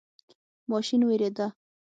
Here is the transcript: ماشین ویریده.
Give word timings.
ماشین 0.71 1.01
ویریده. 1.03 1.47